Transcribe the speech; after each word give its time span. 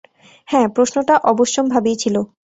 হ্যাঁ, 0.47 0.67
প্রশ্নটা 0.67 1.15
অবশ্যম্ভাবীই 1.23 1.95
ছিল। 1.95 2.15